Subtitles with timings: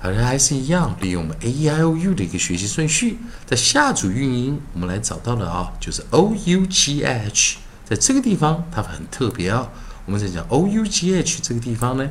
[0.00, 9.68] 好像还是一样，利用我们 a e i o u 的一个学习顺序，在下组韵音，我们来找到的啊，就是 o u g h，在这个地方它很特别啊。
[10.06, 12.10] 我们在讲 o u g h 这个地方呢，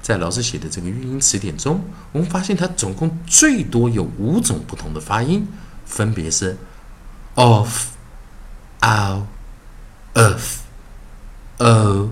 [0.00, 1.82] 在老师写的这个韵音词典中，
[2.12, 5.48] 我们发现它总共最多有五种不同的发音，
[5.84, 6.56] 分别是
[7.34, 7.88] of,
[8.84, 9.26] out,
[10.14, 10.58] of,
[11.58, 12.11] o,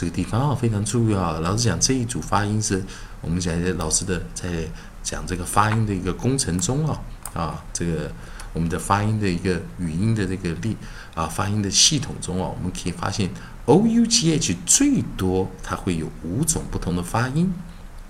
[0.00, 1.40] 这个地方啊非常重要。
[1.40, 2.82] 老师讲这一组发音是
[3.20, 4.66] 我们讲老师的在
[5.02, 6.98] 讲这个发音的一个工程中啊
[7.34, 8.10] 啊，这个
[8.54, 10.74] 我们的发音的一个语音的这个力
[11.14, 13.28] 啊发音的系统中啊，我们可以发现
[13.66, 17.52] o u g h 最多它会有五种不同的发音，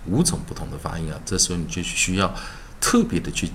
[0.06, 1.18] 五种不同的发音啊。
[1.26, 2.32] 这时候你就需要
[2.80, 3.50] 特别的去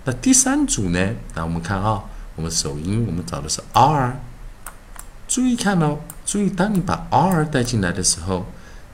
[0.06, 1.14] 那第三组呢？
[1.36, 2.06] 那我们看啊。
[2.36, 4.20] 我们首音，我们找的是 r，
[5.28, 8.46] 注意看哦，注意，当你把 r 带进来的时候，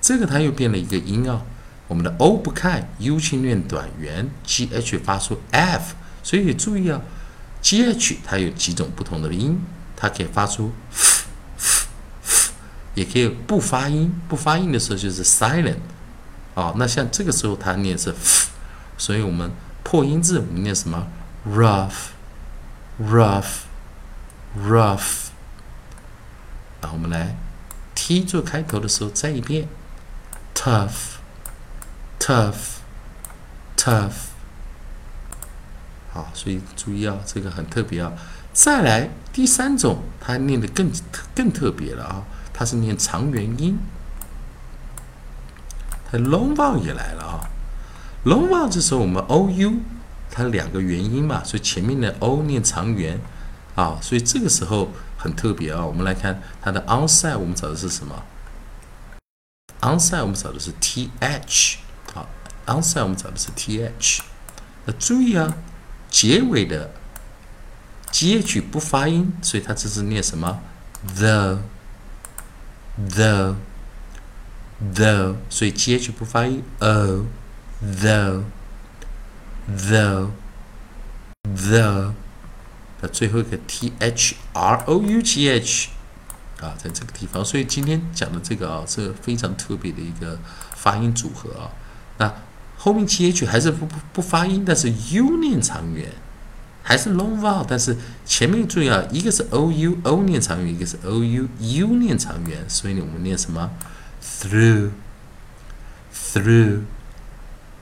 [0.02, 1.42] 这个它又变了一个音啊。
[1.88, 7.00] 我们的 o 不看，u 清念短元，g h 发出 f，所以注意啊
[7.62, 9.62] ，g h 它有几种不同的音，
[9.96, 11.26] 它可以发出 f
[11.58, 11.88] f
[12.24, 12.52] f，
[12.94, 15.78] 也可以不发音，不发音的时候就是 silent，
[16.56, 18.50] 哦，那像这个时候它念是 f，
[18.98, 19.50] 所以我们
[19.84, 21.08] 破音字我们念什么
[21.48, 22.17] rough。
[23.00, 23.64] Rough,
[24.58, 25.28] rough。
[26.82, 27.36] 然后我们来
[27.96, 29.68] t 做开头的时候再一遍
[30.56, 31.18] ，tough,
[32.20, 32.78] tough,
[33.76, 34.12] tough。
[36.14, 38.14] 好，所以注意啊，这个很特别啊。
[38.54, 40.92] 再来第三种，它念的更
[41.36, 43.78] 更特别了啊，它是念长元音，
[46.10, 47.50] 它 long vowel 也来了啊。
[48.26, 49.82] long vowel 这时候我们 o u。
[50.38, 53.20] 它两个元音嘛，所以前面的 o 念长元
[53.74, 55.84] 啊，所以这个时候很特别啊。
[55.84, 58.24] 我们来看它的 onside，我们找的是什么
[59.82, 61.78] ？onside 我们找的是 th，
[62.14, 62.30] 好
[62.68, 64.20] ，onside 我们找的是 th。
[64.86, 65.58] 那注意啊，
[66.12, 66.92] 结尾的
[68.12, 70.62] gh 不发音，所以它这是念什么
[71.16, 71.56] ？the，the，the，
[75.50, 77.26] 所以 gh 不发音，o，the。
[77.82, 78.44] the
[79.68, 80.30] the
[83.02, 85.90] 的最后一个 t h r o u g h
[86.60, 90.40] 啊，在这个地方，所以今天讲的这个啊，是非常特别的一个
[90.76, 91.70] 发音组合啊。
[92.18, 92.34] 那
[92.76, 96.10] 后面 g h 还是不不不发音，但是 u 念长元，
[96.82, 103.70] 还是 long vowel，但是前面注意啊，一个是 o u o 念长元，一个是 o u u 念长元，所以呢，我们念什么
[104.24, 104.90] through
[106.12, 106.82] through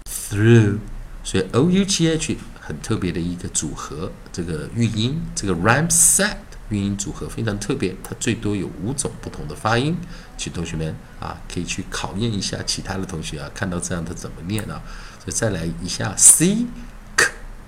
[0.10, 0.80] through。
[1.26, 6.38] 所以 o u g h 很特别的一个组合，这个韵音，这个 rhyme set
[6.70, 9.98] 韵音组合非常特别，它最多有五种不同的发音。
[10.38, 14.82] 请同学们啊，可以去考验一下其他的同学啊，看到这样的怎么念啊？
[15.18, 16.68] 所以再来一下，c
[17.16, 17.26] k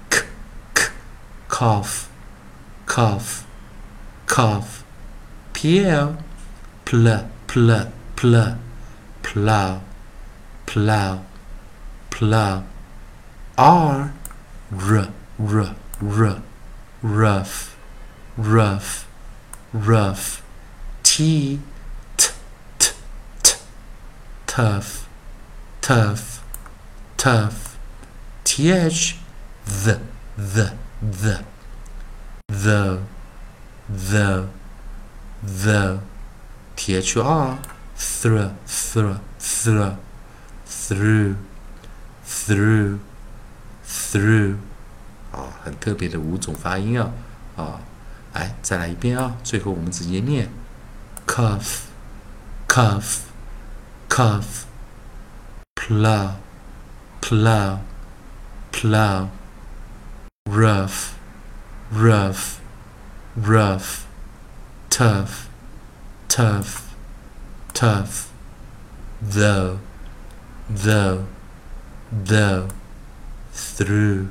[0.09, 0.23] k
[0.75, 0.91] k
[1.49, 2.03] cough
[2.85, 3.39] cough
[4.27, 4.65] cough
[5.53, 6.15] p l
[6.85, 8.55] pl pl pl
[9.23, 9.79] plow
[10.67, 11.19] plow
[12.11, 12.61] plow
[13.57, 14.13] r
[14.71, 15.07] r
[15.39, 16.41] r r
[17.01, 17.77] rough
[18.37, 19.07] rough
[19.73, 20.43] rough
[21.01, 21.59] t
[22.17, 22.29] t
[22.77, 22.91] t
[23.41, 23.53] t
[24.45, 25.09] tough
[25.81, 26.43] tough
[27.17, 27.79] tough
[28.43, 29.15] th
[29.65, 29.99] the
[30.37, 31.43] the the
[32.47, 32.99] the
[33.89, 34.47] the
[35.41, 35.99] the
[36.75, 37.57] thr
[37.95, 39.95] thr thr thr
[40.67, 41.35] through
[42.23, 42.99] through
[43.87, 44.57] through
[45.31, 47.11] 啊，很特别的五种发音啊
[47.55, 47.79] 啊，
[48.33, 50.49] 来再来一遍啊，最后我们直接念
[51.25, 51.81] cuff
[52.67, 53.19] cuff
[54.09, 54.63] cuff
[55.75, 56.33] plow
[57.21, 57.79] plow
[58.71, 59.27] plow
[60.45, 61.11] rough
[61.91, 62.57] rough
[63.35, 64.03] rough
[64.89, 65.47] tough
[66.27, 66.81] tough
[67.73, 68.27] tough
[69.21, 69.77] though
[70.69, 71.23] though
[72.11, 72.67] though
[73.57, 74.27] through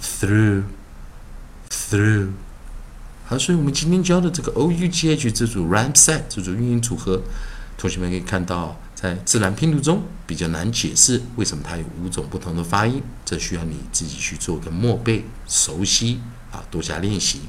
[0.00, 0.64] through
[1.70, 2.30] through.
[3.24, 7.22] 好，所以我们今天教的这个 o u g h 这组 rhyme set 这组韵音组合，
[7.78, 17.40] 同学们可以看到，在自然拼读中比较难解释为什么它有五种不同的发音，这需要你自己去做个默背、熟悉啊，多加练习。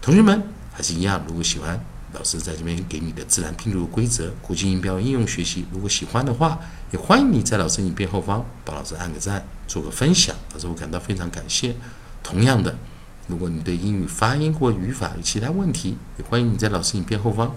[0.00, 1.78] 同学们还是一样，如果喜欢
[2.12, 6.58] 老师在这边给你的自然拼读规则、国际音标应用学习，如果喜欢的话，
[6.92, 11.74] 也欢迎你在老师影片后方帮老师按个赞，做个分享，老师我感到非常感谢。
[12.22, 12.76] 同样的。
[13.26, 17.56] 如果你对英语发音或语法有其他问题，也欢迎你在老师影片后方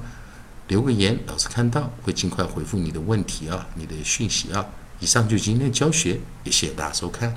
[0.70, 4.66] 留个言，老师看到会尽快回复你的问题啊，你的讯息啊。
[5.00, 7.36] 以上就今天的教学，也谢谢大家收看。